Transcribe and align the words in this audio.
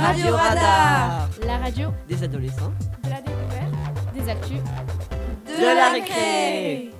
Radio 0.00 0.34
Radar 0.36 1.28
La 1.46 1.56
radio 1.58 1.88
Des 2.08 2.22
adolescents 2.22 2.72
de 3.04 3.10
la 3.10 3.20
découverte, 3.20 4.14
des 4.14 4.30
actus, 4.30 4.58
De 5.46 5.64
la 5.64 5.90
récré 5.90 6.90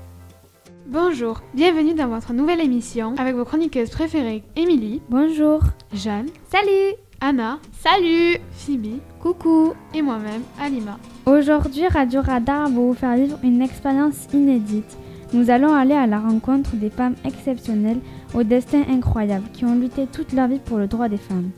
Bonjour, 0.86 1.40
bienvenue 1.54 1.94
dans 1.94 2.08
votre 2.08 2.32
nouvelle 2.32 2.60
émission 2.60 3.14
avec 3.18 3.34
vos 3.34 3.44
chroniqueuses 3.44 3.90
préférées 3.90 4.42
Émilie, 4.56 5.02
Bonjour. 5.08 5.60
Jeanne, 5.92 6.26
Salut. 6.50 6.94
Anna, 7.20 7.58
Salut 7.80 8.38
Phoebe 8.52 9.00
Coucou. 9.20 9.74
et 9.92 10.02
moi-même, 10.02 10.42
Alima. 10.60 10.98
Aujourd'hui, 11.26 11.88
Radio 11.88 12.20
Radar 12.22 12.68
va 12.68 12.74
vous 12.74 12.94
faire 12.94 13.16
vivre 13.16 13.38
une 13.42 13.60
expérience 13.60 14.28
inédite. 14.32 14.96
Nous 15.32 15.50
allons 15.50 15.74
aller 15.74 15.94
à 15.94 16.06
la 16.06 16.20
rencontre 16.20 16.76
des 16.76 16.90
femmes 16.90 17.16
exceptionnelles 17.24 17.98
au 18.34 18.44
destin 18.44 18.82
incroyable 18.88 19.46
qui 19.52 19.64
ont 19.64 19.74
lutté 19.74 20.06
toute 20.06 20.32
leur 20.32 20.46
vie 20.48 20.60
pour 20.60 20.78
le 20.78 20.86
droit 20.86 21.08
des 21.08 21.16
femmes. 21.18 21.50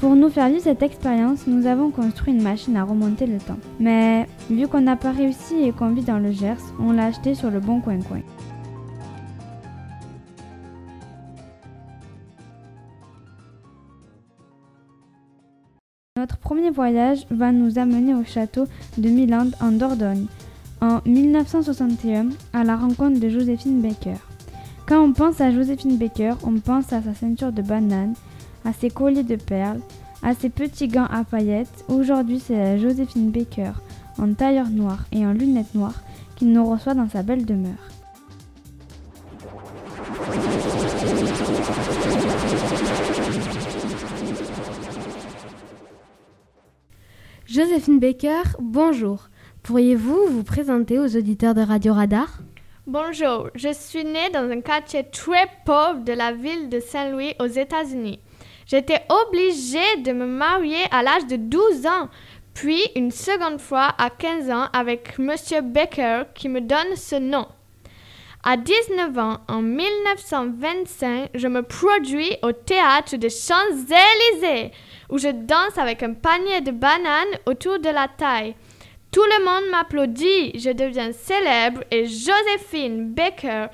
Pour 0.00 0.16
nous 0.16 0.30
faire 0.30 0.48
vivre 0.48 0.62
cette 0.62 0.82
expérience, 0.82 1.46
nous 1.46 1.66
avons 1.66 1.90
construit 1.90 2.32
une 2.32 2.42
machine 2.42 2.74
à 2.78 2.84
remonter 2.84 3.26
le 3.26 3.36
temps. 3.36 3.58
Mais 3.78 4.26
vu 4.48 4.66
qu'on 4.66 4.80
n'a 4.80 4.96
pas 4.96 5.12
réussi 5.12 5.56
et 5.62 5.72
qu'on 5.72 5.90
vit 5.90 6.02
dans 6.02 6.18
le 6.18 6.32
Gers, 6.32 6.56
on 6.80 6.92
l'a 6.92 7.04
acheté 7.04 7.34
sur 7.34 7.50
le 7.50 7.60
bon 7.60 7.82
coin-coin. 7.82 8.22
Notre 16.16 16.38
premier 16.38 16.70
voyage 16.70 17.26
va 17.30 17.52
nous 17.52 17.78
amener 17.78 18.14
au 18.14 18.24
château 18.24 18.64
de 18.96 19.08
Milande 19.10 19.54
en 19.60 19.72
Dordogne, 19.72 20.28
en 20.80 21.00
1961, 21.04 22.30
à 22.54 22.64
la 22.64 22.76
rencontre 22.76 23.20
de 23.20 23.28
Joséphine 23.28 23.82
Baker. 23.82 24.16
Quand 24.86 25.04
on 25.04 25.12
pense 25.12 25.42
à 25.42 25.50
Joséphine 25.50 25.98
Baker, 25.98 26.36
on 26.42 26.58
pense 26.58 26.90
à 26.94 27.02
sa 27.02 27.12
ceinture 27.12 27.52
de 27.52 27.60
banane, 27.60 28.14
à 28.64 28.72
ses 28.72 28.90
colliers 28.90 29.22
de 29.22 29.36
perles, 29.36 29.80
à 30.22 30.34
ses 30.34 30.50
petits 30.50 30.88
gants 30.88 31.08
à 31.10 31.24
paillettes. 31.24 31.84
Aujourd'hui, 31.88 32.40
c'est 32.40 32.56
la 32.56 32.78
Joséphine 32.78 33.30
Baker, 33.30 33.72
en 34.18 34.32
tailleur 34.34 34.68
noir 34.68 35.04
et 35.12 35.24
en 35.26 35.32
lunettes 35.32 35.74
noires, 35.74 36.02
qui 36.36 36.44
nous 36.44 36.68
reçoit 36.68 36.94
dans 36.94 37.08
sa 37.08 37.22
belle 37.22 37.44
demeure. 37.44 37.88
Joséphine 47.46 47.98
Baker, 47.98 48.42
bonjour. 48.60 49.28
Pourriez-vous 49.62 50.26
vous 50.30 50.44
présenter 50.44 50.98
aux 50.98 51.16
auditeurs 51.16 51.54
de 51.54 51.62
Radio 51.62 51.92
Radar? 51.92 52.38
Bonjour, 52.86 53.50
je 53.54 53.72
suis 53.72 54.04
née 54.04 54.30
dans 54.32 54.48
un 54.50 54.60
quartier 54.60 55.04
très 55.10 55.46
pauvre 55.66 56.04
de 56.04 56.12
la 56.12 56.32
ville 56.32 56.68
de 56.68 56.80
Saint-Louis 56.80 57.34
aux 57.38 57.46
États-Unis. 57.46 58.20
J'étais 58.70 59.02
obligée 59.08 59.96
de 60.04 60.12
me 60.12 60.26
marier 60.26 60.84
à 60.92 61.02
l'âge 61.02 61.26
de 61.26 61.34
12 61.34 61.86
ans, 61.86 62.08
puis 62.54 62.80
une 62.94 63.10
seconde 63.10 63.60
fois 63.60 63.94
à 63.98 64.10
15 64.10 64.48
ans 64.48 64.68
avec 64.72 65.18
Monsieur 65.18 65.60
Baker 65.60 66.22
qui 66.36 66.48
me 66.48 66.60
donne 66.60 66.94
ce 66.94 67.16
nom. 67.16 67.48
À 68.44 68.56
19 68.56 69.18
ans, 69.18 69.38
en 69.48 69.60
1925, 69.60 71.30
je 71.34 71.48
me 71.48 71.62
produis 71.62 72.36
au 72.42 72.52
théâtre 72.52 73.16
des 73.16 73.28
Champs-Élysées, 73.28 74.70
où 75.08 75.18
je 75.18 75.32
danse 75.32 75.76
avec 75.76 76.04
un 76.04 76.14
panier 76.14 76.60
de 76.60 76.70
bananes 76.70 77.38
autour 77.46 77.80
de 77.80 77.88
la 77.88 78.06
taille. 78.06 78.54
Tout 79.10 79.24
le 79.24 79.44
monde 79.44 79.70
m'applaudit, 79.72 80.52
je 80.56 80.70
deviens 80.70 81.10
célèbre 81.10 81.82
et 81.90 82.06
Joséphine 82.06 83.14
Baker 83.14 83.66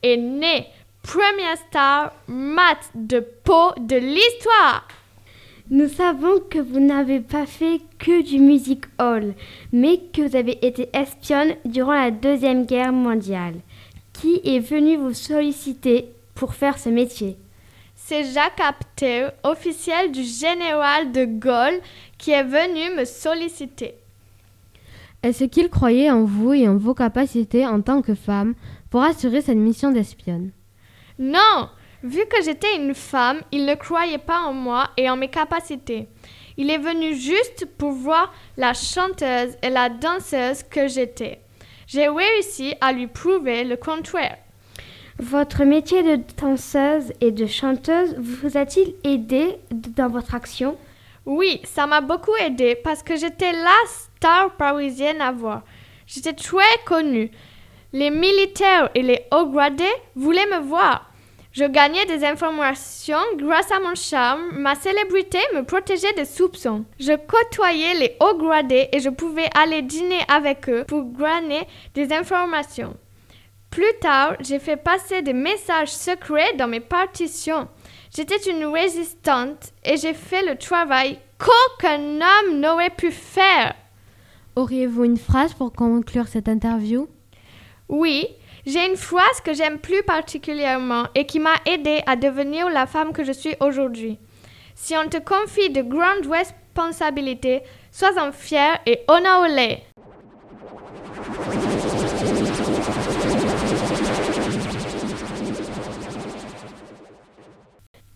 est 0.00 0.16
née 0.16 0.68
première 1.04 1.58
star 1.58 2.12
mat 2.26 2.78
de 2.94 3.20
peau 3.20 3.72
de 3.78 3.96
l'histoire. 3.96 4.88
Nous 5.70 5.88
savons 5.88 6.40
que 6.50 6.58
vous 6.58 6.80
n'avez 6.80 7.20
pas 7.20 7.46
fait 7.46 7.80
que 7.98 8.22
du 8.22 8.38
music 8.38 8.84
hall, 8.98 9.34
mais 9.72 9.98
que 10.12 10.22
vous 10.22 10.34
avez 10.34 10.66
été 10.66 10.88
espionne 10.94 11.54
durant 11.64 11.92
la 11.92 12.10
Deuxième 12.10 12.64
Guerre 12.64 12.92
mondiale. 12.92 13.54
Qui 14.14 14.40
est 14.44 14.60
venu 14.60 14.96
vous 14.96 15.12
solliciter 15.12 16.08
pour 16.34 16.54
faire 16.54 16.78
ce 16.78 16.88
métier? 16.88 17.36
C'est 17.94 18.24
Jacques 18.24 18.60
Apter, 18.60 19.28
officiel 19.42 20.10
du 20.10 20.22
général 20.22 21.12
de 21.12 21.24
Gaulle, 21.24 21.80
qui 22.18 22.30
est 22.30 22.44
venu 22.44 22.96
me 22.96 23.04
solliciter. 23.04 23.94
Est-ce 25.22 25.44
qu'il 25.44 25.70
croyait 25.70 26.10
en 26.10 26.24
vous 26.24 26.52
et 26.52 26.68
en 26.68 26.76
vos 26.76 26.94
capacités 26.94 27.66
en 27.66 27.80
tant 27.80 28.02
que 28.02 28.14
femme 28.14 28.54
pour 28.90 29.02
assurer 29.02 29.40
cette 29.40 29.56
mission 29.56 29.90
d'espionne? 29.90 30.50
Non, 31.18 31.68
vu 32.02 32.26
que 32.26 32.42
j'étais 32.42 32.76
une 32.76 32.94
femme, 32.94 33.40
il 33.52 33.66
ne 33.66 33.74
croyait 33.74 34.18
pas 34.18 34.40
en 34.40 34.52
moi 34.52 34.90
et 34.96 35.08
en 35.08 35.16
mes 35.16 35.28
capacités. 35.28 36.08
Il 36.56 36.70
est 36.70 36.78
venu 36.78 37.14
juste 37.14 37.66
pour 37.78 37.92
voir 37.92 38.32
la 38.56 38.74
chanteuse 38.74 39.56
et 39.62 39.70
la 39.70 39.88
danseuse 39.88 40.62
que 40.62 40.88
j'étais. 40.88 41.40
J'ai 41.86 42.08
réussi 42.08 42.74
à 42.80 42.92
lui 42.92 43.06
prouver 43.06 43.64
le 43.64 43.76
contraire. 43.76 44.38
Votre 45.18 45.64
métier 45.64 46.02
de 46.02 46.22
danseuse 46.40 47.12
et 47.20 47.30
de 47.30 47.46
chanteuse 47.46 48.16
vous 48.18 48.56
a-t-il 48.56 48.94
aidé 49.04 49.56
dans 49.70 50.08
votre 50.08 50.34
action? 50.34 50.76
Oui, 51.26 51.60
ça 51.64 51.86
m'a 51.86 52.00
beaucoup 52.00 52.34
aidé 52.40 52.74
parce 52.74 53.02
que 53.02 53.16
j'étais 53.16 53.52
la 53.52 53.76
star 53.86 54.56
parisienne 54.56 55.20
à 55.20 55.30
voir. 55.30 55.62
J'étais 56.06 56.32
très 56.32 56.62
connue. 56.84 57.30
Les 57.94 58.10
militaires 58.10 58.90
et 58.96 59.02
les 59.02 59.20
hauts 59.30 59.46
gradés 59.46 59.84
voulaient 60.16 60.46
me 60.46 60.66
voir. 60.66 61.12
Je 61.52 61.62
gagnais 61.62 62.04
des 62.06 62.24
informations 62.24 63.22
grâce 63.36 63.70
à 63.70 63.78
mon 63.78 63.94
charme. 63.94 64.50
Ma 64.50 64.74
célébrité 64.74 65.38
me 65.54 65.62
protégeait 65.62 66.12
des 66.14 66.24
soupçons. 66.24 66.84
Je 66.98 67.12
côtoyais 67.12 67.94
les 67.94 68.16
hauts 68.18 68.36
gradés 68.36 68.88
et 68.90 68.98
je 68.98 69.10
pouvais 69.10 69.48
aller 69.56 69.82
dîner 69.82 70.18
avec 70.26 70.68
eux 70.68 70.82
pour 70.88 71.04
gagner 71.16 71.68
des 71.94 72.12
informations. 72.12 72.96
Plus 73.70 73.94
tard, 74.00 74.34
j'ai 74.40 74.58
fait 74.58 74.76
passer 74.76 75.22
des 75.22 75.32
messages 75.32 75.92
secrets 75.92 76.56
dans 76.58 76.66
mes 76.66 76.80
partitions. 76.80 77.68
J'étais 78.12 78.50
une 78.50 78.64
résistante 78.64 79.72
et 79.84 79.98
j'ai 79.98 80.14
fait 80.14 80.44
le 80.44 80.58
travail 80.58 81.20
qu'aucun 81.38 82.00
homme 82.00 82.58
n'aurait 82.58 82.90
pu 82.90 83.12
faire. 83.12 83.72
Auriez-vous 84.56 85.04
une 85.04 85.16
phrase 85.16 85.54
pour 85.54 85.72
conclure 85.72 86.26
cette 86.26 86.48
interview? 86.48 87.06
Oui, 87.88 88.26
j'ai 88.66 88.86
une 88.86 88.96
phrase 88.96 89.40
que 89.44 89.52
j'aime 89.52 89.78
plus 89.78 90.02
particulièrement 90.02 91.04
et 91.14 91.26
qui 91.26 91.38
m'a 91.38 91.56
aidée 91.66 92.00
à 92.06 92.16
devenir 92.16 92.70
la 92.70 92.86
femme 92.86 93.12
que 93.12 93.24
je 93.24 93.32
suis 93.32 93.54
aujourd'hui. 93.60 94.18
Si 94.74 94.94
on 94.96 95.08
te 95.08 95.18
confie 95.18 95.70
de 95.70 95.82
grandes 95.82 96.26
responsabilités, 96.30 97.62
sois-en 97.92 98.32
fier 98.32 98.78
et 98.86 99.00
honore-les. 99.08 99.82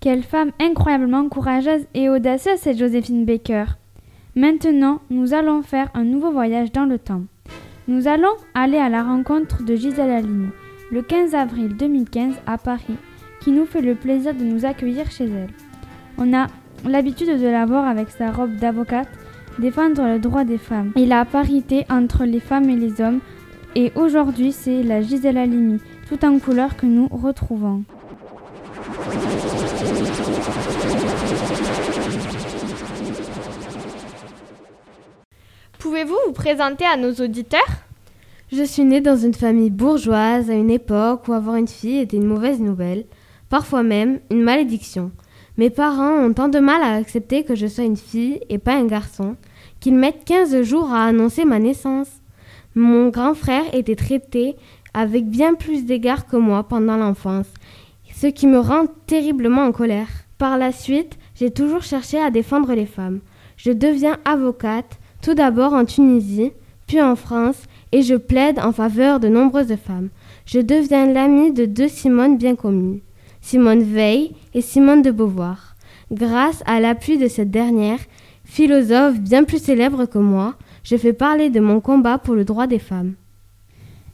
Quelle 0.00 0.22
femme 0.22 0.52
incroyablement 0.60 1.28
courageuse 1.28 1.86
et 1.92 2.08
audacieuse 2.08 2.58
cette 2.60 2.78
Joséphine 2.78 3.26
Baker. 3.26 3.64
Maintenant, 4.34 5.00
nous 5.10 5.34
allons 5.34 5.62
faire 5.62 5.90
un 5.94 6.04
nouveau 6.04 6.30
voyage 6.30 6.72
dans 6.72 6.86
le 6.86 6.98
temps. 6.98 7.24
Nous 7.88 8.06
allons 8.06 8.34
aller 8.52 8.76
à 8.76 8.90
la 8.90 9.02
rencontre 9.02 9.62
de 9.62 9.74
Gisèle 9.74 10.10
Halimi 10.10 10.48
le 10.92 11.00
15 11.00 11.34
avril 11.34 11.74
2015 11.74 12.34
à 12.46 12.58
Paris, 12.58 12.98
qui 13.40 13.50
nous 13.50 13.64
fait 13.64 13.80
le 13.80 13.94
plaisir 13.94 14.34
de 14.34 14.44
nous 14.44 14.66
accueillir 14.66 15.10
chez 15.10 15.24
elle. 15.24 15.48
On 16.18 16.34
a 16.34 16.48
l'habitude 16.86 17.40
de 17.40 17.46
la 17.46 17.64
voir 17.64 17.88
avec 17.88 18.10
sa 18.10 18.30
robe 18.30 18.56
d'avocate 18.56 19.08
défendre 19.58 20.06
le 20.06 20.18
droit 20.18 20.44
des 20.44 20.58
femmes 20.58 20.92
et 20.96 21.06
la 21.06 21.24
parité 21.24 21.86
entre 21.88 22.26
les 22.26 22.40
femmes 22.40 22.68
et 22.68 22.76
les 22.76 23.00
hommes. 23.00 23.20
Et 23.74 23.90
aujourd'hui, 23.94 24.52
c'est 24.52 24.82
la 24.82 25.00
Gisèle 25.00 25.38
Halimi, 25.38 25.80
tout 26.10 26.22
en 26.26 26.38
couleur, 26.38 26.76
que 26.76 26.84
nous 26.84 27.08
retrouvons. 27.08 27.84
Vous 36.28 36.34
présenter 36.34 36.84
à 36.84 36.98
nos 36.98 37.14
auditeurs 37.14 37.86
Je 38.52 38.62
suis 38.62 38.84
née 38.84 39.00
dans 39.00 39.16
une 39.16 39.32
famille 39.32 39.70
bourgeoise 39.70 40.50
à 40.50 40.52
une 40.52 40.70
époque 40.70 41.26
où 41.26 41.32
avoir 41.32 41.56
une 41.56 41.66
fille 41.66 42.00
était 42.00 42.18
une 42.18 42.26
mauvaise 42.26 42.60
nouvelle, 42.60 43.06
parfois 43.48 43.82
même 43.82 44.20
une 44.30 44.42
malédiction. 44.42 45.10
Mes 45.56 45.70
parents 45.70 46.18
ont 46.18 46.34
tant 46.34 46.50
de 46.50 46.58
mal 46.58 46.82
à 46.82 46.92
accepter 46.96 47.44
que 47.44 47.54
je 47.54 47.66
sois 47.66 47.84
une 47.84 47.96
fille 47.96 48.40
et 48.50 48.58
pas 48.58 48.74
un 48.74 48.84
garçon, 48.84 49.36
qu'ils 49.80 49.94
mettent 49.94 50.26
15 50.26 50.64
jours 50.64 50.92
à 50.92 51.06
annoncer 51.06 51.46
ma 51.46 51.58
naissance. 51.58 52.10
Mon 52.74 53.08
grand 53.08 53.32
frère 53.32 53.64
était 53.72 53.96
traité 53.96 54.54
avec 54.92 55.30
bien 55.30 55.54
plus 55.54 55.86
d'égards 55.86 56.26
que 56.26 56.36
moi 56.36 56.62
pendant 56.62 56.98
l'enfance, 56.98 57.48
ce 58.14 58.26
qui 58.26 58.46
me 58.46 58.58
rend 58.58 58.84
terriblement 59.06 59.62
en 59.62 59.72
colère. 59.72 60.10
Par 60.36 60.58
la 60.58 60.72
suite, 60.72 61.16
j'ai 61.36 61.50
toujours 61.50 61.84
cherché 61.84 62.20
à 62.20 62.30
défendre 62.30 62.74
les 62.74 62.84
femmes. 62.84 63.20
Je 63.56 63.72
deviens 63.72 64.18
avocate, 64.26 64.97
tout 65.22 65.34
d'abord 65.34 65.72
en 65.72 65.84
Tunisie, 65.84 66.52
puis 66.86 67.00
en 67.00 67.16
France, 67.16 67.62
et 67.92 68.02
je 68.02 68.14
plaide 68.14 68.58
en 68.58 68.72
faveur 68.72 69.20
de 69.20 69.28
nombreuses 69.28 69.76
femmes. 69.76 70.08
Je 70.46 70.60
deviens 70.60 71.06
l'amie 71.06 71.52
de 71.52 71.64
deux 71.64 71.88
Simones 71.88 72.38
bien 72.38 72.54
communes, 72.54 73.00
Simone 73.40 73.82
Veil 73.82 74.34
et 74.54 74.60
Simone 74.60 75.02
de 75.02 75.10
Beauvoir. 75.10 75.76
Grâce 76.10 76.62
à 76.66 76.80
l'appui 76.80 77.18
de 77.18 77.28
cette 77.28 77.50
dernière, 77.50 78.00
philosophe 78.44 79.20
bien 79.20 79.44
plus 79.44 79.62
célèbre 79.62 80.06
que 80.06 80.18
moi, 80.18 80.54
je 80.82 80.96
fais 80.96 81.12
parler 81.12 81.50
de 81.50 81.60
mon 81.60 81.80
combat 81.80 82.18
pour 82.18 82.34
le 82.34 82.44
droit 82.44 82.66
des 82.66 82.78
femmes. 82.78 83.14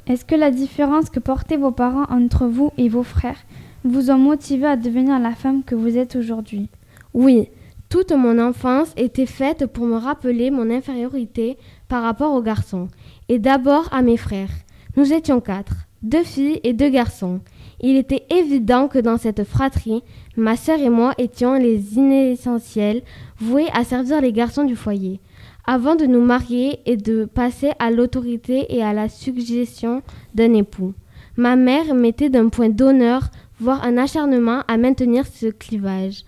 Est-ce 0.06 0.24
que 0.24 0.34
la 0.34 0.50
différence 0.50 1.08
que 1.08 1.20
portaient 1.20 1.56
vos 1.56 1.70
parents 1.70 2.06
entre 2.10 2.46
vous 2.46 2.72
et 2.76 2.88
vos 2.88 3.04
frères 3.04 3.44
vous 3.84 4.10
ont 4.10 4.18
motivé 4.18 4.66
à 4.66 4.76
devenir 4.76 5.18
la 5.18 5.32
femme 5.32 5.62
que 5.62 5.74
vous 5.74 5.96
êtes 5.96 6.16
aujourd'hui? 6.16 6.68
Oui, 7.14 7.48
toute 7.94 8.10
mon 8.10 8.40
enfance 8.40 8.92
était 8.96 9.24
faite 9.24 9.66
pour 9.66 9.86
me 9.86 9.94
rappeler 9.94 10.50
mon 10.50 10.68
infériorité 10.68 11.56
par 11.86 12.02
rapport 12.02 12.34
aux 12.34 12.42
garçons, 12.42 12.88
et 13.28 13.38
d'abord 13.38 13.88
à 13.92 14.02
mes 14.02 14.16
frères. 14.16 14.50
Nous 14.96 15.12
étions 15.12 15.40
quatre, 15.40 15.86
deux 16.02 16.24
filles 16.24 16.58
et 16.64 16.72
deux 16.72 16.88
garçons. 16.88 17.38
Il 17.80 17.96
était 17.96 18.24
évident 18.30 18.88
que 18.88 18.98
dans 18.98 19.16
cette 19.16 19.44
fratrie, 19.44 20.02
ma 20.36 20.56
sœur 20.56 20.80
et 20.80 20.90
moi 20.90 21.14
étions 21.18 21.54
les 21.54 21.94
inessentiels, 21.94 23.02
voués 23.38 23.68
à 23.72 23.84
servir 23.84 24.20
les 24.20 24.32
garçons 24.32 24.64
du 24.64 24.74
foyer. 24.74 25.20
Avant 25.64 25.94
de 25.94 26.06
nous 26.06 26.20
marier 26.20 26.80
et 26.86 26.96
de 26.96 27.26
passer 27.26 27.74
à 27.78 27.92
l'autorité 27.92 28.74
et 28.74 28.82
à 28.82 28.92
la 28.92 29.08
suggestion 29.08 30.02
d'un 30.34 30.52
époux, 30.54 30.94
ma 31.36 31.54
mère 31.54 31.94
mettait 31.94 32.28
d'un 32.28 32.48
point 32.48 32.70
d'honneur, 32.70 33.28
voire 33.60 33.84
un 33.84 33.96
acharnement 33.98 34.62
à 34.66 34.78
maintenir 34.78 35.28
ce 35.28 35.46
clivage. 35.46 36.24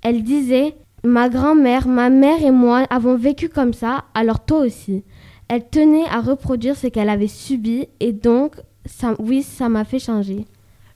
Elle 0.00 0.22
disait 0.22 0.74
Ma 1.04 1.28
grand-mère, 1.28 1.88
ma 1.88 2.10
mère 2.10 2.44
et 2.44 2.52
moi 2.52 2.86
avons 2.88 3.16
vécu 3.16 3.48
comme 3.48 3.72
ça, 3.72 4.04
alors 4.14 4.44
toi 4.44 4.58
aussi. 4.58 5.02
Elle 5.48 5.68
tenait 5.68 6.06
à 6.06 6.20
reproduire 6.20 6.76
ce 6.76 6.86
qu'elle 6.86 7.08
avait 7.08 7.26
subi 7.26 7.88
et 7.98 8.12
donc, 8.12 8.54
ça, 8.86 9.14
oui, 9.18 9.42
ça 9.42 9.68
m'a 9.68 9.84
fait 9.84 9.98
changer. 9.98 10.46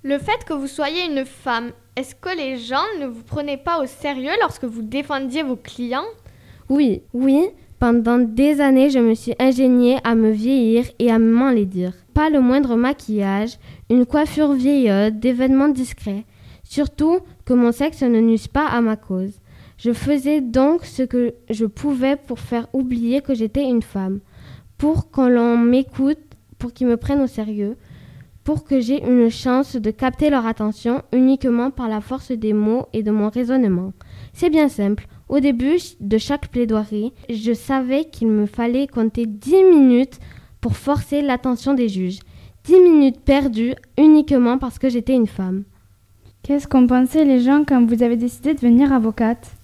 Le 0.05 0.19
fait 0.19 0.45
que 0.47 0.53
vous 0.53 0.69
soyez 0.69 1.05
une 1.11 1.25
femme, 1.25 1.73
est-ce 1.97 2.15
que 2.15 2.37
les 2.37 2.57
gens 2.57 2.77
ne 3.01 3.07
vous 3.07 3.25
prenaient 3.25 3.57
pas 3.57 3.83
au 3.83 3.87
sérieux 3.87 4.31
lorsque 4.41 4.65
vous 4.65 4.83
défendiez 4.83 5.43
vos 5.43 5.57
clients? 5.57 6.07
Oui, 6.69 7.03
oui. 7.13 7.49
Pendant 7.81 8.19
des 8.19 8.61
années, 8.61 8.89
je 8.89 9.01
me 9.01 9.15
suis 9.15 9.35
ingéniée 9.39 9.99
à 10.05 10.15
me 10.15 10.31
vieillir 10.31 10.87
et 10.99 11.11
à 11.11 11.19
m'enlaidir. 11.19 11.93
Pas 12.15 12.31
le 12.31 12.41
moindre 12.41 12.77
maquillage, 12.77 13.59
une 13.91 14.07
coiffure 14.07 14.53
vieillotte, 14.53 15.19
d'événements 15.19 15.69
discrets. 15.69 16.25
Surtout 16.63 17.19
que 17.45 17.53
mon 17.53 17.73
sexe 17.73 18.03
ne 18.03 18.21
nuise 18.21 18.49
pas 18.49 18.67
à 18.67 18.81
ma 18.81 18.97
cause. 18.97 19.41
Je 19.79 19.93
faisais 19.93 20.41
donc 20.41 20.85
ce 20.85 21.03
que 21.03 21.35
je 21.51 21.67
pouvais 21.67 22.17
pour 22.17 22.41
faire 22.41 22.67
oublier 22.73 23.21
que 23.21 23.35
j'étais 23.35 23.65
une 23.65 23.83
femme, 23.83 24.21
pour 24.79 25.11
qu'on 25.11 25.29
l'on 25.29 25.59
m'écoute, 25.59 26.19
pour 26.59 26.73
qu'ils 26.73 26.87
me 26.87 26.97
prennent 26.97 27.21
au 27.21 27.27
sérieux, 27.27 27.77
pour 28.43 28.65
que 28.65 28.81
j'ai 28.81 29.05
une 29.05 29.29
chance 29.29 29.77
de 29.77 29.91
capter 29.91 30.31
leur 30.31 30.47
attention 30.47 31.03
uniquement 31.13 31.71
par 31.71 31.89
la 31.89 32.01
force 32.01 32.31
des 32.31 32.53
mots 32.53 32.87
et 32.93 33.03
de 33.03 33.11
mon 33.11 33.29
raisonnement. 33.29 33.93
C'est 34.33 34.51
bien 34.51 34.69
simple. 34.69 35.07
Au 35.29 35.41
début 35.41 35.79
de 36.01 36.17
chaque 36.17 36.49
plaidoirie, 36.49 37.13
je 37.29 37.53
savais 37.53 38.05
qu'il 38.05 38.29
me 38.29 38.47
fallait 38.47 38.87
compter 38.87 39.27
dix 39.27 39.65
minutes 39.65 40.21
pour 40.61 40.77
forcer 40.77 41.23
l'attention 41.23 41.75
des 41.75 41.89
juges. 41.89 42.21
Dix 42.65 42.79
minutes 42.79 43.21
perdues 43.21 43.75
uniquement 43.99 44.59
parce 44.59 44.79
que 44.79 44.89
j'étais 44.89 45.15
une 45.15 45.27
femme. 45.27 45.65
Qu'est-ce 46.43 46.69
qu'ont 46.69 46.87
pensé 46.87 47.25
les 47.25 47.41
gens 47.41 47.65
quand 47.67 47.85
vous 47.85 48.05
avez 48.05 48.17
décidé 48.17 48.55
de 48.55 48.61
devenir 48.61 48.93
avocate? 48.93 49.56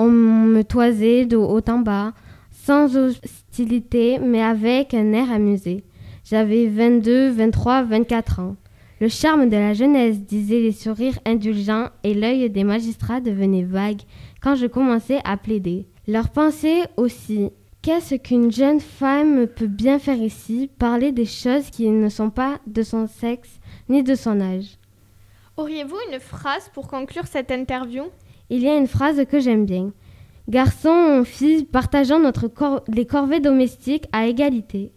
On 0.00 0.10
me 0.10 0.62
toisait 0.62 1.26
de 1.26 1.36
haut 1.36 1.60
en 1.68 1.78
bas, 1.80 2.12
sans 2.52 2.96
hostilité, 2.96 4.20
mais 4.20 4.40
avec 4.42 4.94
un 4.94 5.12
air 5.12 5.32
amusé. 5.32 5.82
J'avais 6.24 6.68
22, 6.68 7.30
23, 7.30 7.82
24 7.82 8.38
ans. 8.38 8.56
Le 9.00 9.08
charme 9.08 9.48
de 9.48 9.56
la 9.56 9.74
jeunesse, 9.74 10.20
disaient 10.20 10.60
les 10.60 10.72
sourires 10.72 11.18
indulgents, 11.24 11.88
et 12.04 12.14
l'œil 12.14 12.48
des 12.48 12.62
magistrats 12.64 13.20
devenait 13.20 13.64
vague 13.64 14.02
quand 14.40 14.54
je 14.54 14.66
commençais 14.66 15.20
à 15.24 15.36
plaider. 15.36 15.86
Leur 16.06 16.28
pensée 16.28 16.82
aussi. 16.96 17.50
Qu'est-ce 17.82 18.14
qu'une 18.16 18.52
jeune 18.52 18.80
femme 18.80 19.46
peut 19.46 19.66
bien 19.66 19.98
faire 19.98 20.20
ici 20.20 20.70
Parler 20.78 21.10
des 21.10 21.26
choses 21.26 21.70
qui 21.70 21.88
ne 21.88 22.08
sont 22.08 22.30
pas 22.30 22.60
de 22.66 22.82
son 22.82 23.06
sexe 23.06 23.60
ni 23.88 24.02
de 24.02 24.14
son 24.14 24.40
âge? 24.40 24.78
Auriez-vous 25.56 25.96
une 26.12 26.20
phrase 26.20 26.70
pour 26.72 26.86
conclure 26.86 27.26
cette 27.26 27.50
interview? 27.50 28.04
Il 28.50 28.62
y 28.62 28.68
a 28.68 28.76
une 28.76 28.86
phrase 28.86 29.24
que 29.30 29.40
j'aime 29.40 29.66
bien. 29.66 29.92
Garçons, 30.48 31.22
filles, 31.24 31.64
partageons 31.64 32.18
notre 32.18 32.50
les 32.88 33.04
corvées 33.04 33.40
domestiques 33.40 34.06
à 34.12 34.26
égalité. 34.26 34.90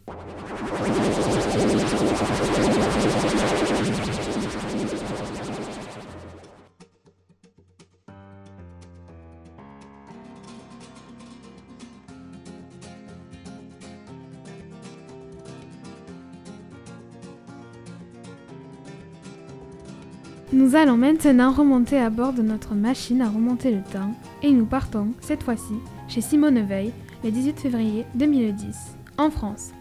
Nous 20.53 20.75
allons 20.75 20.98
maintenant 20.98 21.53
remonter 21.53 21.98
à 21.98 22.09
bord 22.09 22.33
de 22.33 22.42
notre 22.42 22.75
machine 22.75 23.21
à 23.21 23.30
remonter 23.30 23.71
le 23.71 23.81
temps 23.81 24.13
et 24.44 24.51
nous 24.51 24.65
partons, 24.65 25.13
cette 25.21 25.44
fois-ci, 25.44 25.75
chez 26.09 26.19
Simone 26.19 26.59
Veil, 26.65 26.92
le 27.24 27.31
18 27.31 27.57
février 27.57 28.06
2010, 28.15 28.98
en 29.18 29.30
France. 29.30 29.71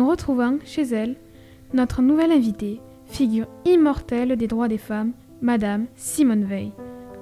Nous 0.00 0.08
retrouvons 0.08 0.58
chez 0.64 0.82
elle 0.82 1.14
notre 1.72 2.02
nouvelle 2.02 2.32
invitée, 2.32 2.80
figure 3.06 3.46
immortelle 3.64 4.36
des 4.36 4.48
droits 4.48 4.68
des 4.68 4.78
femmes, 4.78 5.12
Madame 5.42 5.86
Simone 5.94 6.44
Veil. 6.44 6.72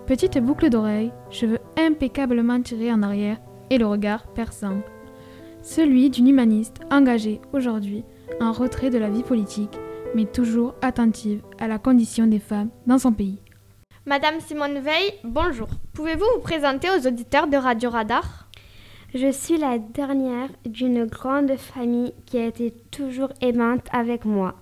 Petite 0.07 0.39
boucle 0.39 0.71
d'oreille, 0.71 1.13
cheveux 1.31 1.59
impeccablement 1.79 2.61
tirés 2.63 2.91
en 2.91 3.03
arrière 3.03 3.37
et 3.69 3.77
le 3.77 3.87
regard 3.87 4.27
perçant. 4.29 4.79
Celui 5.63 6.11
d'une 6.11 6.29
humaniste 6.29 6.81
engagée 6.91 7.41
aujourd'hui 7.53 8.05
en 8.41 8.51
retrait 8.51 8.91
de 8.91 8.99
la 8.99 9.09
vie 9.09 9.23
politique, 9.23 9.79
mais 10.13 10.25
toujours 10.25 10.75
attentive 10.83 11.41
à 11.61 11.69
la 11.69 11.79
condition 11.79 12.27
des 12.27 12.41
femmes 12.41 12.71
dans 12.89 12.99
son 12.99 13.13
pays. 13.13 13.39
Madame 14.05 14.41
Simone 14.41 14.81
Veil, 14.81 15.15
bonjour. 15.23 15.69
Pouvez-vous 15.93 16.25
vous 16.35 16.43
présenter 16.43 16.89
aux 16.91 17.07
auditeurs 17.07 17.47
de 17.47 17.57
Radio 17.57 17.91
Radar? 17.91 18.49
Je 19.15 19.31
suis 19.31 19.57
la 19.57 19.79
dernière 19.79 20.49
d'une 20.67 21.05
grande 21.05 21.57
famille 21.57 22.13
qui 22.27 22.39
a 22.39 22.47
été 22.47 22.73
toujours 22.91 23.33
aimante 23.41 23.87
avec 23.93 24.25
moi. 24.25 24.57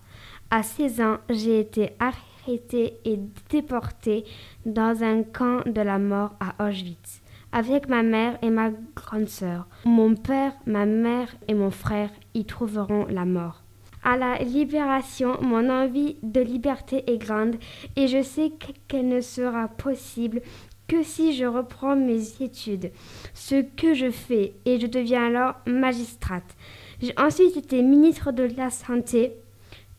À 0.50 0.62
16 0.62 1.00
ans, 1.00 1.17
j'ai 1.31 1.61
été 1.61 1.92
arrêtée 1.99 2.99
et 3.07 3.19
déportée 3.49 4.25
dans 4.66 5.02
un 5.02 5.23
camp 5.23 5.62
de 5.64 5.80
la 5.80 5.99
mort 5.99 6.35
à 6.40 6.69
Auschwitz 6.69 7.23
avec 7.52 7.88
ma 7.88 8.02
mère 8.02 8.38
et 8.42 8.50
ma 8.50 8.71
grande 8.95 9.28
sœur. 9.28 9.66
Mon 9.85 10.14
père, 10.14 10.52
ma 10.66 10.87
mère 10.87 11.28
et 11.49 11.54
mon 11.54 11.71
frère 11.71 12.11
y 12.35 12.45
trouveront 12.45 13.07
la 13.09 13.25
mort. 13.25 13.62
À 14.02 14.16
la 14.16 14.38
libération, 14.38 15.37
mon 15.42 15.69
envie 15.69 16.16
de 16.23 16.40
liberté 16.40 17.04
est 17.07 17.19
grande 17.19 17.57
et 17.97 18.07
je 18.07 18.23
sais 18.23 18.52
qu'elle 18.88 19.09
ne 19.09 19.21
sera 19.21 19.69
possible 19.69 20.40
que 20.88 21.02
si 21.02 21.35
je 21.35 21.45
reprends 21.45 21.95
mes 21.95 22.42
études, 22.42 22.90
ce 23.35 23.62
que 23.62 23.95
je 23.95 24.11
fais, 24.11 24.54
et 24.64 24.80
je 24.80 24.88
deviens 24.88 25.26
alors 25.26 25.54
magistrate. 25.66 26.57
J'ai 27.00 27.14
ensuite 27.16 27.57
été 27.57 27.83
ministre 27.83 28.33
de 28.33 28.49
la 28.57 28.71
Santé, 28.71 29.35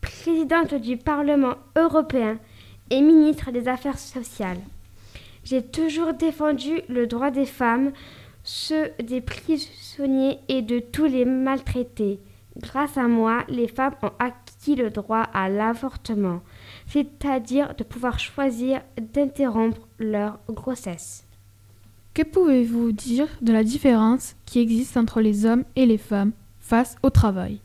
présidente 0.02 0.74
du 0.74 0.98
Parlement 0.98 1.54
européen 1.76 2.38
et 2.90 3.00
ministre 3.00 3.52
des 3.52 3.68
Affaires 3.68 3.98
sociales. 3.98 4.60
J'ai 5.44 5.62
toujours 5.62 6.14
défendu 6.14 6.82
le 6.88 7.06
droit 7.06 7.30
des 7.30 7.46
femmes, 7.46 7.92
ceux 8.44 8.90
des 9.02 9.20
prisonniers 9.20 10.38
et 10.48 10.62
de 10.62 10.78
tous 10.78 11.06
les 11.06 11.24
maltraités. 11.24 12.20
Grâce 12.58 12.98
à 12.98 13.08
moi, 13.08 13.44
les 13.48 13.68
femmes 13.68 13.94
ont 14.02 14.12
acquis 14.18 14.76
le 14.76 14.90
droit 14.90 15.22
à 15.32 15.48
l'avortement, 15.48 16.42
c'est-à-dire 16.86 17.74
de 17.76 17.84
pouvoir 17.84 18.18
choisir 18.18 18.82
d'interrompre 19.14 19.88
leur 19.98 20.38
grossesse. 20.48 21.26
Que 22.14 22.22
pouvez-vous 22.22 22.92
dire 22.92 23.26
de 23.40 23.52
la 23.52 23.64
différence 23.64 24.36
qui 24.44 24.60
existe 24.60 24.98
entre 24.98 25.22
les 25.22 25.46
hommes 25.46 25.64
et 25.76 25.86
les 25.86 25.98
femmes 25.98 26.32
face 26.60 26.96
au 27.02 27.08
travail? 27.08 27.60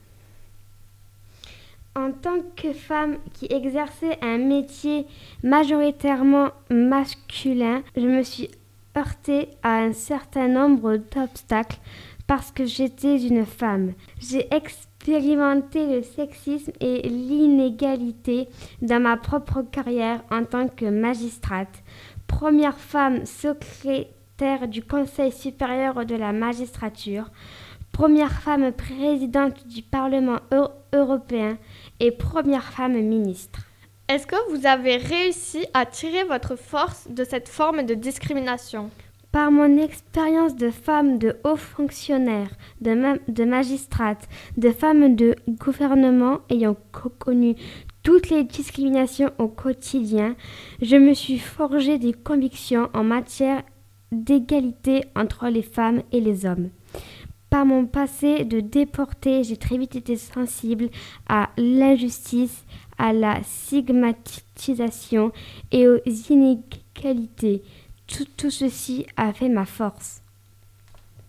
En 1.98 2.12
tant 2.12 2.42
que 2.56 2.74
femme 2.74 3.18
qui 3.34 3.48
exerçait 3.50 4.20
un 4.22 4.38
métier 4.38 5.08
majoritairement 5.44 6.50
masculin, 6.70 7.82
je 7.96 8.06
me 8.06 8.22
suis 8.22 8.51
heurtée 8.96 9.50
à 9.63 9.80
un 9.80 9.94
certain 9.94 10.48
nombre 10.48 10.98
d'obstacles 10.98 11.80
parce 12.27 12.51
que 12.51 12.66
j'étais 12.66 13.20
une 13.20 13.46
femme. 13.46 13.94
J'ai 14.20 14.48
expérimenté 14.54 15.88
le 15.88 16.04
sexisme 16.04 16.72
et 16.80 17.01
l'inégalité 17.01 18.48
dans 18.82 19.01
ma 19.01 19.18
propre 19.18 19.63
carrière 19.63 20.24
en 20.30 20.44
tant 20.44 20.68
que 20.68 20.86
magistrate. 20.86 21.84
Première 22.27 22.77
femme 22.77 23.25
secrétaire 23.25 24.68
du 24.68 24.84
Conseil 24.84 25.32
supérieur 25.32 26.06
de 26.06 26.16
la 26.16 26.32
magistrature, 26.32 27.32
première 27.92 28.34
femme 28.34 28.72
présidente 28.72 29.66
du 29.68 29.82
Parlement 29.82 30.39
européen 30.94 31.58
et 32.00 32.12
première 32.12 32.72
femme 32.72 33.00
ministre. 33.01 33.60
Est-ce 34.10 34.25
que 34.25 34.51
vous 34.51 34.66
avez 34.66 34.98
réussi 34.98 35.66
à 35.74 35.86
tirer 35.86 36.24
votre 36.24 36.56
force 36.56 37.08
de 37.10 37.24
cette 37.24 37.50
forme 37.50 37.84
de 37.84 37.94
discrimination? 37.94 38.89
Par 39.34 39.51
mon 39.51 39.77
expérience 39.77 40.56
de 40.56 40.70
femme 40.70 41.20
de 41.20 41.36
haut 41.44 41.58
fonctionnaire, 41.58 42.50
de, 42.80 42.94
ma 42.94 43.16
de 43.27 43.44
magistrate, 43.44 44.30
de 44.56 44.72
femme 44.72 45.16
de 45.16 45.36
gouvernement 45.50 46.39
ayant 46.50 46.77
connu 47.20 47.56
toutes 48.01 48.30
les 48.30 48.46
discriminations 48.46 49.32
au 49.38 49.50
quotidien, 49.50 50.38
je 50.82 50.96
me 50.96 51.13
suis 51.13 51.39
forgé 51.39 51.98
des 51.98 52.13
convictions 52.13 52.89
en 52.94 53.04
matière 53.04 53.63
d'égalité 54.13 55.04
entre 55.16 55.50
les 55.50 55.63
femmes 55.63 56.01
et 56.13 56.22
les 56.22 56.46
hommes. 56.46 56.70
Par 57.50 57.66
mon 57.66 57.86
passé 57.86 58.44
de 58.44 58.60
déporté, 58.60 59.44
j'ai 59.44 59.56
très 59.56 59.77
vite 59.77 59.96
été 59.96 60.18
sensible 60.18 60.89
à 61.30 61.50
l'injustice, 61.58 62.66
à 62.98 63.13
la 63.13 63.42
stigmatisation 63.44 65.32
et 65.72 65.88
aux 65.88 66.00
inégalités. 66.30 67.63
Tout, 68.06 68.25
tout, 68.36 68.51
ceci 68.51 69.06
a 69.16 69.32
fait 69.32 69.50
ma 69.50 69.66
force. 69.66 70.22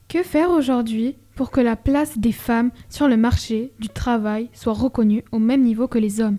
Que 0.08 0.22
faire 0.22 0.50
aujourd'hui 0.50 1.16
pour 1.36 1.50
que 1.50 1.60
la 1.60 1.76
place 1.76 2.18
des 2.18 2.32
femmes 2.32 2.70
sur 2.88 3.06
le 3.08 3.16
marché 3.16 3.72
du 3.78 3.88
travail 3.88 4.48
soit 4.52 4.72
reconnue 4.72 5.24
au 5.30 5.38
même 5.38 5.62
niveau 5.62 5.86
que 5.86 5.98
les 5.98 6.20
hommes? 6.20 6.38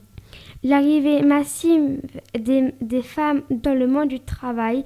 L'arrivée 0.64 1.22
massive 1.22 2.02
des, 2.38 2.74
des, 2.82 3.02
femmes 3.02 3.44
dans 3.50 3.74
le 3.74 3.88
monde 3.88 4.10
du 4.10 4.20
travail 4.20 4.84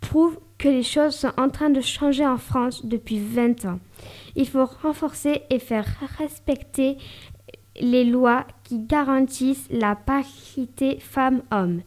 prouve 0.00 0.38
que 0.64 0.70
les 0.70 0.82
choses 0.82 1.14
sont 1.14 1.32
en 1.36 1.50
train 1.50 1.68
de 1.68 1.82
changer 1.82 2.26
en 2.26 2.38
France 2.38 2.86
depuis 2.86 3.18
20 3.18 3.66
ans. 3.66 3.80
Il 4.34 4.48
faut 4.48 4.64
renforcer 4.64 5.42
et 5.50 5.58
faire 5.58 5.84
respecter 6.16 6.96
les 7.78 8.04
lois 8.04 8.46
qui 8.62 8.78
garantissent 8.78 9.68
la 9.70 9.94
parité 9.94 11.00
femmes-hommes. 11.00 11.82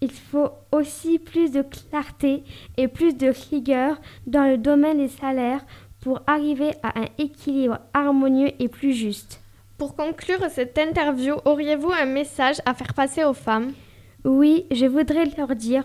Il 0.00 0.10
faut 0.10 0.50
aussi 0.72 1.20
plus 1.20 1.52
de 1.52 1.62
clarté 1.62 2.42
et 2.76 2.88
plus 2.88 3.16
de 3.16 3.32
rigueur 3.50 4.00
dans 4.26 4.50
le 4.50 4.58
domaine 4.58 4.98
des 4.98 5.06
salaires 5.06 5.64
pour 6.00 6.20
arriver 6.26 6.72
à 6.82 6.98
un 6.98 7.06
équilibre 7.18 7.78
harmonieux 7.94 8.50
et 8.58 8.66
plus 8.66 8.94
juste. 8.94 9.40
Pour 9.76 9.94
conclure 9.94 10.44
cette 10.50 10.76
interview, 10.76 11.36
auriez-vous 11.44 11.92
un 11.92 12.06
message 12.06 12.56
à 12.66 12.74
faire 12.74 12.94
passer 12.94 13.22
aux 13.22 13.32
femmes? 13.32 13.70
Oui, 14.24 14.66
je 14.72 14.86
voudrais 14.86 15.26
leur 15.36 15.54
dire, 15.54 15.84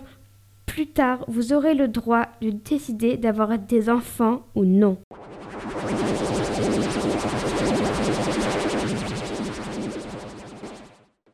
plus 0.74 0.88
tard, 0.88 1.24
vous 1.28 1.52
aurez 1.52 1.72
le 1.74 1.86
droit 1.86 2.26
de 2.42 2.50
décider 2.50 3.16
d'avoir 3.16 3.60
des 3.60 3.88
enfants 3.88 4.42
ou 4.56 4.64
non. 4.64 4.96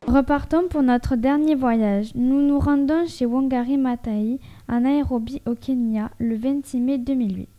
Repartons 0.05 0.67
pour 0.69 0.83
notre 0.83 1.15
dernier 1.15 1.55
voyage. 1.55 2.11
Nous 2.13 2.39
nous 2.39 2.59
rendons 2.59 3.07
chez 3.07 3.25
Wangari 3.25 3.77
Maathai 3.77 4.39
à 4.67 4.79
Nairobi 4.79 5.41
au 5.47 5.55
Kenya 5.55 6.11
le 6.19 6.35
26 6.35 6.79
mai 6.79 6.97
2008. 6.99 7.49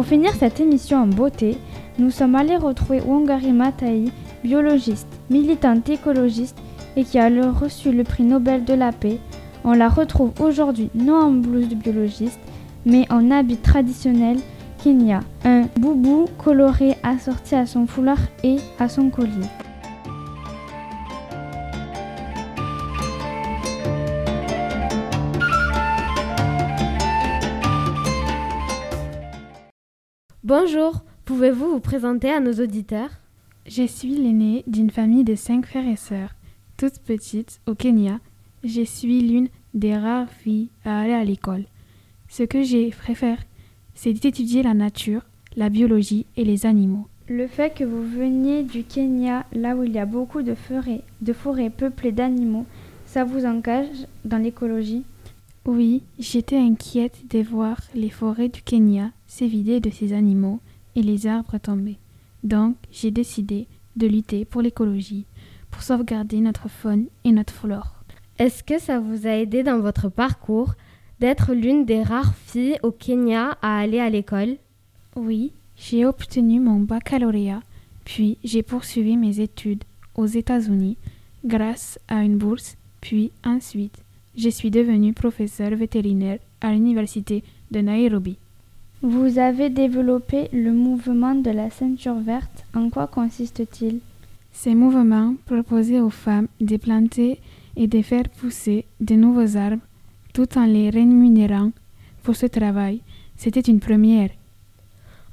Pour 0.00 0.08
finir 0.08 0.32
cette 0.32 0.60
émission 0.60 0.96
en 0.96 1.06
beauté, 1.06 1.58
nous 1.98 2.10
sommes 2.10 2.34
allés 2.34 2.56
retrouver 2.56 3.02
Wangari 3.02 3.52
Maathai, 3.52 4.06
biologiste, 4.42 5.06
militante 5.28 5.90
écologiste 5.90 6.56
et 6.96 7.04
qui 7.04 7.18
a 7.18 7.28
reçu 7.52 7.92
le 7.92 8.02
prix 8.02 8.22
Nobel 8.22 8.64
de 8.64 8.72
la 8.72 8.92
paix. 8.92 9.18
On 9.62 9.74
la 9.74 9.90
retrouve 9.90 10.32
aujourd'hui 10.40 10.88
non 10.94 11.16
en 11.16 11.32
blouse 11.32 11.68
de 11.68 11.74
biologiste, 11.74 12.40
mais 12.86 13.04
en 13.12 13.30
habit 13.30 13.58
traditionnel 13.58 14.38
kenya, 14.82 15.20
un 15.44 15.64
boubou 15.78 16.24
coloré 16.42 16.96
assorti 17.02 17.54
à 17.54 17.66
son 17.66 17.86
foulard 17.86 18.22
et 18.42 18.56
à 18.78 18.88
son 18.88 19.10
collier. 19.10 19.48
Bonjour, 30.50 31.04
pouvez-vous 31.26 31.74
vous 31.74 31.78
présenter 31.78 32.28
à 32.28 32.40
nos 32.40 32.54
auditeurs? 32.54 33.20
Je 33.66 33.86
suis 33.86 34.16
l'aînée 34.16 34.64
d'une 34.66 34.90
famille 34.90 35.22
de 35.22 35.36
cinq 35.36 35.64
frères 35.64 35.86
et 35.86 35.94
sœurs, 35.94 36.34
toutes 36.76 36.98
petites 36.98 37.60
au 37.68 37.76
Kenya. 37.76 38.18
Je 38.64 38.82
suis 38.82 39.20
l'une 39.20 39.46
des 39.74 39.96
rares 39.96 40.28
filles 40.28 40.70
à 40.84 41.02
aller 41.02 41.12
à 41.12 41.22
l'école. 41.22 41.66
Ce 42.28 42.42
que 42.42 42.64
je 42.64 42.90
préfère, 42.90 43.38
c'est 43.94 44.12
d'étudier 44.12 44.64
la 44.64 44.74
nature, 44.74 45.22
la 45.54 45.68
biologie 45.68 46.26
et 46.36 46.42
les 46.42 46.66
animaux. 46.66 47.06
Le 47.28 47.46
fait 47.46 47.72
que 47.72 47.84
vous 47.84 48.02
veniez 48.02 48.64
du 48.64 48.82
Kenya, 48.82 49.46
là 49.52 49.76
où 49.76 49.84
il 49.84 49.92
y 49.92 50.00
a 50.00 50.04
beaucoup 50.04 50.42
de 50.42 50.56
forêts, 50.56 51.02
de 51.20 51.32
forêts 51.32 51.70
peuplées 51.70 52.10
d'animaux, 52.10 52.66
ça 53.06 53.22
vous 53.22 53.46
engage 53.46 54.08
dans 54.24 54.38
l'écologie? 54.38 55.04
Oui, 55.64 56.02
j'étais 56.18 56.58
inquiète 56.58 57.20
de 57.30 57.40
voir 57.40 57.80
les 57.94 58.10
forêts 58.10 58.48
du 58.48 58.62
Kenya 58.62 59.12
s'évider 59.30 59.78
de 59.78 59.90
ces 59.90 60.12
animaux 60.12 60.60
et 60.96 61.02
les 61.02 61.28
arbres 61.28 61.58
tomber. 61.58 61.98
Donc, 62.42 62.74
j'ai 62.90 63.12
décidé 63.12 63.68
de 63.96 64.08
lutter 64.08 64.44
pour 64.44 64.60
l'écologie, 64.60 65.24
pour 65.70 65.82
sauvegarder 65.82 66.40
notre 66.40 66.68
faune 66.68 67.06
et 67.24 67.30
notre 67.30 67.52
flore. 67.52 67.94
Est-ce 68.38 68.64
que 68.64 68.80
ça 68.80 68.98
vous 68.98 69.28
a 69.28 69.30
aidé 69.30 69.62
dans 69.62 69.78
votre 69.78 70.08
parcours 70.08 70.74
d'être 71.20 71.52
l'une 71.52 71.84
des 71.84 72.02
rares 72.02 72.34
filles 72.34 72.78
au 72.82 72.90
Kenya 72.90 73.56
à 73.62 73.78
aller 73.78 74.00
à 74.00 74.10
l'école? 74.10 74.56
Oui, 75.14 75.52
j'ai 75.76 76.04
obtenu 76.04 76.58
mon 76.58 76.80
baccalauréat, 76.80 77.62
puis 78.04 78.36
j'ai 78.42 78.64
poursuivi 78.64 79.16
mes 79.16 79.38
études 79.38 79.84
aux 80.16 80.26
États-Unis 80.26 80.96
grâce 81.44 82.00
à 82.08 82.24
une 82.24 82.36
bourse, 82.36 82.76
puis 83.00 83.30
ensuite, 83.44 84.02
je 84.36 84.48
suis 84.48 84.72
devenue 84.72 85.12
professeur 85.12 85.70
vétérinaire 85.76 86.40
à 86.60 86.72
l'université 86.72 87.44
de 87.70 87.80
Nairobi. 87.80 88.38
Vous 89.02 89.38
avez 89.38 89.70
développé 89.70 90.50
le 90.52 90.72
mouvement 90.72 91.34
de 91.34 91.50
la 91.50 91.70
ceinture 91.70 92.20
verte. 92.20 92.66
En 92.74 92.90
quoi 92.90 93.06
consiste-t-il? 93.06 94.00
Ce 94.52 94.68
mouvement 94.68 95.36
proposait 95.46 96.00
aux 96.00 96.10
femmes 96.10 96.48
de 96.60 96.76
planter 96.76 97.38
et 97.76 97.86
de 97.86 98.02
faire 98.02 98.28
pousser 98.28 98.84
de 99.00 99.14
nouveaux 99.14 99.56
arbres 99.56 99.82
tout 100.34 100.58
en 100.58 100.66
les 100.66 100.90
rémunérant 100.90 101.72
pour 102.22 102.36
ce 102.36 102.44
travail. 102.44 103.00
C'était 103.36 103.62
une 103.62 103.80
première. 103.80 104.28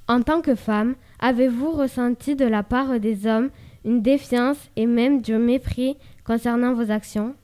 En 0.07 0.21
tant 0.21 0.39
que 0.39 0.55
femme, 0.55 0.95
avez-vous 1.19 1.71
ressenti 1.71 2.37
de 2.37 2.45
la 2.45 2.63
part 2.63 3.01
des 3.01 3.27
hommes 3.27 3.49
une 3.83 4.01
défiance 4.01 4.69
et 4.77 4.85
même 4.85 5.19
du 5.21 5.33
mépris 5.33 5.97
concernant 6.23 6.73
vos 6.73 6.89
actions? 6.89 7.35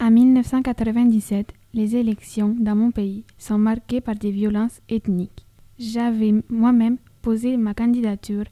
En 0.00 0.10
1997, 0.10 1.52
les 1.74 1.94
élections 1.94 2.56
dans 2.58 2.74
mon 2.74 2.90
pays 2.90 3.22
sont 3.38 3.58
marquées 3.58 4.00
par 4.00 4.16
des 4.16 4.32
violences 4.32 4.80
ethniques. 4.88 5.46
J'avais 5.80 6.34
moi-même 6.50 6.98
posé 7.22 7.56
ma 7.56 7.72
candidature 7.72 8.44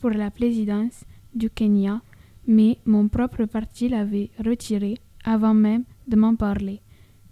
pour 0.00 0.08
la 0.08 0.30
présidence 0.30 1.04
du 1.34 1.50
Kenya, 1.50 2.00
mais 2.46 2.78
mon 2.86 3.08
propre 3.08 3.44
parti 3.44 3.90
l'avait 3.90 4.30
retirée 4.42 4.96
avant 5.26 5.52
même 5.52 5.84
de 6.08 6.16
m'en 6.16 6.36
parler, 6.36 6.80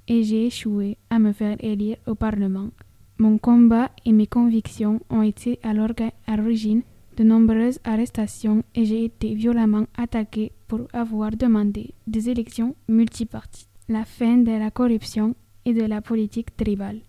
et 0.06 0.22
j'ai 0.22 0.48
échoué 0.48 0.98
à 1.08 1.18
me 1.18 1.32
faire 1.32 1.56
élire 1.60 1.96
au 2.06 2.14
Parlement. 2.14 2.68
Mon 3.16 3.38
combat 3.38 3.90
et 4.04 4.12
mes 4.12 4.26
convictions 4.26 5.00
ont 5.08 5.22
été 5.22 5.58
à 5.62 5.72
l'origine 5.72 6.82
de 7.16 7.24
nombreuses 7.24 7.80
arrestations 7.84 8.62
et 8.74 8.84
j'ai 8.84 9.06
été 9.06 9.32
violemment 9.34 9.86
attaqué 9.96 10.52
pour 10.68 10.80
avoir 10.92 11.30
demandé 11.30 11.94
des 12.06 12.28
élections 12.28 12.76
multipartites, 12.86 13.70
la 13.88 14.04
fin 14.04 14.36
de 14.36 14.52
la 14.52 14.70
corruption 14.70 15.34
et 15.64 15.72
de 15.72 15.84
la 15.86 16.02
politique 16.02 16.54
tribale. 16.54 17.00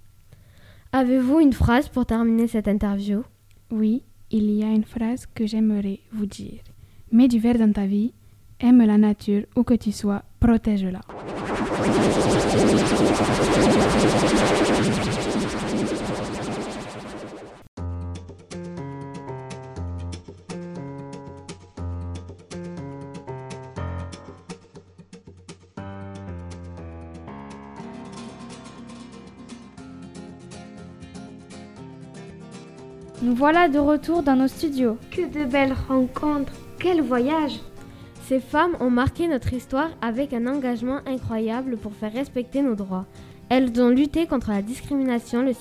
Avez-vous 0.95 1.39
une 1.39 1.53
phrase 1.53 1.89
pour 1.89 2.05
terminer 2.05 2.47
cette 2.47 2.67
interview? 2.67 3.23
Oui, 3.71 4.03
il 4.29 4.51
y 4.51 4.63
a 4.63 4.67
une 4.67 4.83
phrase 4.83 5.25
que 5.25 5.47
j'aimerais 5.47 6.01
vous 6.11 6.27
dire. 6.27 6.59
Mets 7.11 7.27
du 7.27 7.39
vert 7.39 7.57
dans 7.57 7.73
ta 7.73 7.87
vie, 7.87 8.13
aime 8.59 8.85
la 8.85 8.99
nature 8.99 9.45
où 9.55 9.63
que 9.63 9.73
tu 9.73 9.91
sois, 9.91 10.21
protège-la. 10.39 11.01
Nous 33.23 33.35
voilà 33.35 33.69
de 33.69 33.79
retour 33.79 34.21
dans 34.21 34.35
nos 34.35 34.49
studios. 34.49 34.97
Que 35.09 35.21
de 35.21 35.45
belles 35.45 35.73
rencontres 35.87 36.51
Quel 36.77 37.01
voyage 37.01 37.57
Ces 38.27 38.41
femmes 38.41 38.75
ont 38.81 38.89
marqué 38.89 39.29
notre 39.29 39.53
histoire 39.53 39.91
avec 40.01 40.33
un 40.33 40.45
engagement 40.45 40.99
incroyable 41.05 41.77
pour 41.77 41.93
faire 41.93 42.11
respecter 42.11 42.61
nos 42.61 42.75
droits. 42.75 43.05
Elles 43.47 43.81
ont 43.81 43.87
lutté 43.87 44.27
contre 44.27 44.49
la 44.49 44.61
discrimination, 44.61 45.41
le, 45.41 45.53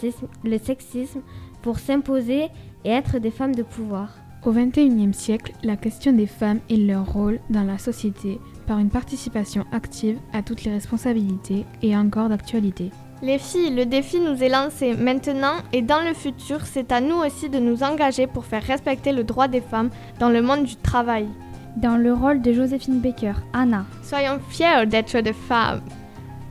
le 0.42 0.58
sexisme, 0.58 1.20
pour 1.62 1.78
s'imposer 1.78 2.48
et 2.84 2.90
être 2.90 3.20
des 3.20 3.30
femmes 3.30 3.54
de 3.54 3.62
pouvoir. 3.62 4.08
Au 4.44 4.50
XXIe 4.50 5.14
siècle, 5.14 5.52
la 5.62 5.76
question 5.76 6.12
des 6.12 6.26
femmes 6.26 6.58
et 6.68 6.76
leur 6.76 7.12
rôle 7.12 7.38
dans 7.48 7.62
la 7.62 7.78
société 7.78 8.40
par 8.66 8.80
une 8.80 8.90
participation 8.90 9.66
active 9.70 10.18
à 10.32 10.42
toutes 10.42 10.64
les 10.64 10.72
responsabilités 10.72 11.64
est 11.80 11.94
encore 11.94 12.28
d'actualité. 12.28 12.90
Les 13.24 13.38
filles, 13.38 13.72
le 13.72 13.86
défi 13.86 14.18
nous 14.18 14.42
est 14.42 14.48
lancé 14.48 14.94
maintenant 14.94 15.54
et 15.72 15.80
dans 15.80 16.00
le 16.00 16.12
futur, 16.12 16.62
c'est 16.64 16.90
à 16.90 17.00
nous 17.00 17.14
aussi 17.14 17.48
de 17.48 17.60
nous 17.60 17.84
engager 17.84 18.26
pour 18.26 18.44
faire 18.44 18.64
respecter 18.64 19.12
le 19.12 19.22
droit 19.22 19.46
des 19.46 19.60
femmes 19.60 19.90
dans 20.18 20.28
le 20.28 20.42
monde 20.42 20.64
du 20.64 20.74
travail. 20.74 21.28
Dans 21.76 21.96
le 21.96 22.12
rôle 22.12 22.42
de 22.42 22.52
Joséphine 22.52 22.98
Baker, 22.98 23.34
Anna. 23.52 23.84
Soyons 24.02 24.40
fiers 24.48 24.86
d'être 24.86 25.16
des 25.20 25.32
femmes. 25.32 25.82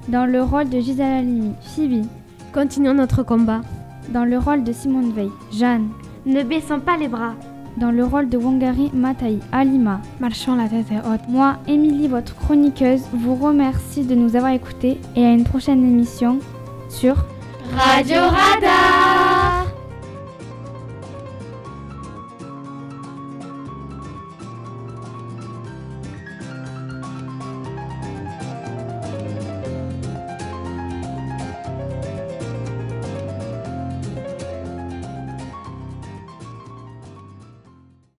Dans 0.08 0.26
le 0.26 0.42
rôle 0.42 0.70
de 0.70 0.80
Gisèle 0.80 1.18
Halimi, 1.20 1.52
Phoebe. 1.76 2.06
Continuons 2.54 2.94
notre 2.94 3.22
combat. 3.24 3.62
Dans 4.08 4.24
le 4.24 4.40
rôle 4.40 4.64
de 4.64 4.72
Simone 4.72 5.12
Veil, 5.12 5.30
Jeanne. 5.52 5.90
Ne 6.26 6.42
baissons 6.42 6.80
pas 6.80 6.96
les 6.96 7.10
bras. 7.10 7.36
Dans 7.76 7.92
le 7.92 8.06
rôle 8.06 8.30
de 8.30 8.38
Wangari 8.38 8.92
Matai, 8.94 9.40
Alima. 9.52 10.00
Marchons 10.22 10.56
la 10.56 10.70
tête 10.70 10.86
haute. 11.06 11.28
Moi, 11.28 11.58
Émilie, 11.68 12.08
votre 12.08 12.36
chroniqueuse, 12.36 13.04
vous 13.12 13.36
remercie 13.36 14.06
de 14.06 14.16
nous 14.16 14.38
avoir 14.38 14.54
écoutés 14.54 15.02
et 15.18 15.26
à 15.26 15.34
une 15.34 15.44
prochaine 15.44 15.84
émission 15.84 16.40
sur 16.92 17.16
Radio 17.78 18.22
Radar 18.22 19.21